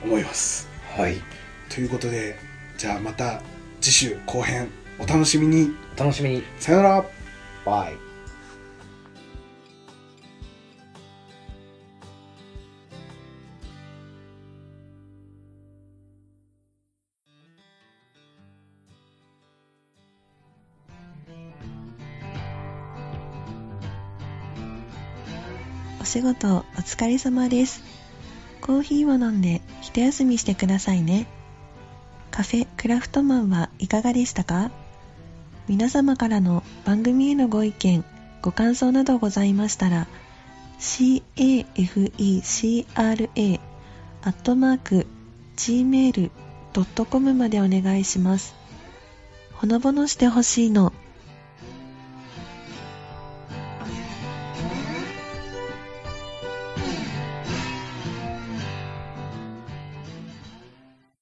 [0.04, 0.68] 思います。
[0.96, 1.16] うんはい。
[1.68, 2.36] ということで
[2.76, 3.42] じゃあまた
[3.80, 5.74] 次週後編お楽しみに。
[5.96, 6.42] お楽しみに。
[6.58, 7.04] さよなら。
[7.64, 8.09] バイ
[26.10, 27.84] 仕事お疲れ様です。
[28.60, 31.28] コーヒーを飲んで一休みしてくださいね。
[32.32, 34.72] カフェクラフトマンはいかがでしたか？
[35.68, 38.04] 皆様からの番組へのご意見、
[38.42, 40.08] ご感想などございましたら、
[40.80, 43.60] cafecra
[44.22, 45.06] アットマーク
[45.58, 48.56] gmail.com までお願いします。
[49.52, 50.92] ほのぼのしてほしいの